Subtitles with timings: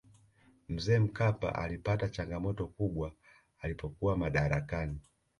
[0.69, 3.11] mzee mkapa alipata changamoto kubwa
[3.59, 4.99] alipokuwa madarakani